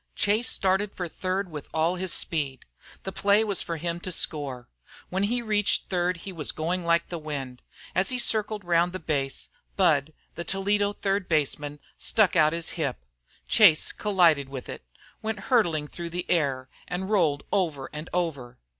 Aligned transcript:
Chase 0.15 0.49
started 0.49 0.95
for 0.95 1.07
third 1.07 1.51
with 1.51 1.69
all 1.75 1.93
his 1.93 2.11
speed. 2.11 2.65
The 3.03 3.11
play 3.11 3.43
was 3.43 3.61
for 3.61 3.77
him 3.77 3.99
to 3.99 4.11
score. 4.11 4.67
When 5.09 5.21
he 5.25 5.43
reached 5.43 5.91
third 5.91 6.17
he 6.25 6.31
was 6.33 6.51
going 6.51 6.83
like 6.83 7.09
the 7.09 7.19
wind. 7.19 7.61
As 7.93 8.09
he 8.09 8.17
circled 8.17 8.65
round 8.65 8.93
the 8.93 8.99
base, 8.99 9.49
Budd, 9.75 10.11
the 10.33 10.43
Toledo 10.43 10.93
third 10.93 11.29
baseman, 11.29 11.77
stuck 11.99 12.35
out 12.35 12.51
his 12.51 12.69
hip. 12.81 13.05
Chase 13.47 13.91
collided 13.91 14.49
with 14.49 14.69
it, 14.69 14.83
went 15.21 15.39
hurtling 15.53 15.87
through 15.87 16.09
the 16.09 16.27
air, 16.31 16.67
and 16.87 17.11
rolled 17.11 17.43
over 17.53 17.87
and 17.93 18.09
over. 18.11 18.57